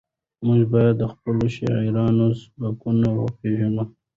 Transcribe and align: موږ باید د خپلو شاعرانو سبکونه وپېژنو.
موږ 0.45 0.61
باید 0.73 0.95
د 1.01 1.03
خپلو 1.13 1.45
شاعرانو 1.55 2.25
سبکونه 2.41 3.07
وپېژنو. 3.21 3.83